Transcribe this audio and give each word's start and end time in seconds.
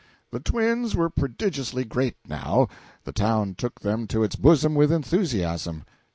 The 0.31 0.39
twins 0.39 0.95
were 0.95 1.11
prodigiously 1.11 1.85
great, 1.85 2.17
now; 2.27 2.69
the 3.03 3.11
town 3.11 3.53
took 3.53 3.81
them 3.81 4.07
to 4.07 4.23
its 4.23 4.35
bosom 4.35 4.73
with 4.73 4.91
enthusiasm. 4.91 5.85